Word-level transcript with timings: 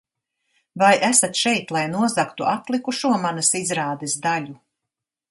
Vai 0.81 0.95
esat 1.09 1.33
šeit, 1.41 1.73
lai 1.75 1.83
nozagtu 1.91 2.47
atlikušo 2.53 3.11
manas 3.27 3.51
izrādes 3.61 4.17
daļu? 4.25 4.57